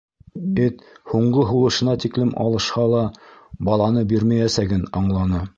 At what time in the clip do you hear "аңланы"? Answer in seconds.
5.03-5.49